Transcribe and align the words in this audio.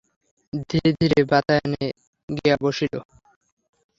ধীরে 0.69 0.89
ধীরে 0.99 1.19
বাতায়নে 1.25 1.85
গিয়া 2.29 2.55
বসিল। 2.61 2.93